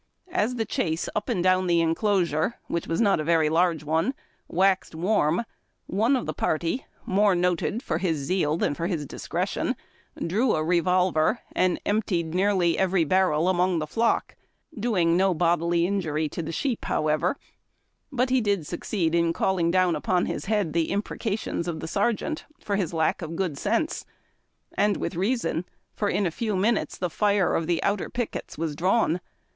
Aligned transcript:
As 0.31 0.55
the 0.55 0.65
chase 0.65 1.07
up 1.15 1.29
and 1.29 1.43
down 1.43 1.67
the 1.67 1.79
enclosure, 1.79 2.55
which 2.65 2.87
was 2.87 2.99
not 3.01 3.19
a 3.19 3.23
very 3.23 3.49
large 3.49 3.83
one, 3.83 4.15
waxed 4.47 4.95
warm, 4.95 5.43
one 5.85 6.15
of 6.15 6.25
the 6.25 6.33
party, 6.33 6.87
more 7.05 7.35
noted 7.35 7.83
for 7.83 7.99
his 7.99 8.17
zeal 8.17 8.57
than 8.57 8.73
his 8.73 9.05
discretion, 9.05 9.75
drew 10.19 10.55
a 10.55 10.63
revolver 10.63 11.41
and 11.51 11.79
emptied 11.85 12.33
nearly 12.33 12.79
every 12.79 13.03
barrel 13.03 13.47
among 13.47 13.77
the 13.77 13.85
flock, 13.85 14.35
doing 14.75 15.15
no 15.15 15.35
bodily 15.35 15.85
injury 15.85 16.27
to 16.29 16.41
the 16.41 16.51
sheep, 16.51 16.85
however, 16.85 17.37
but 18.11 18.31
lie 18.31 18.39
did 18.39 18.65
succeed 18.65 19.13
in 19.13 19.33
calling 19.33 19.69
down 19.69 19.95
upon 19.95 20.25
his 20.25 20.45
head 20.45 20.73
the 20.73 20.89
imprecations 20.89 21.67
of 21.67 21.79
the 21.79 21.87
sergeant, 21.87 22.43
for 22.59 22.75
his 22.75 22.91
lack 22.91 23.21
of 23.21 23.35
good 23.35 23.55
sense, 23.55 24.03
and 24.73 24.97
with 24.97 25.13
reason, 25.15 25.63
for 25.93 26.09
in 26.09 26.25
a 26.25 26.31
few 26.31 26.55
minutes 26.55 26.97
the 26.97 27.07
fire 27.07 27.53
of 27.53 27.67
the 27.67 27.83
outer 27.83 28.09
pickets 28.09 28.57
was 28.57 28.75
drawn. 28.75 29.21